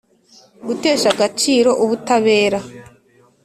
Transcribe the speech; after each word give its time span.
Gutesha 0.65 1.07
agaciro 1.15 1.71
ubutabera 1.83 2.59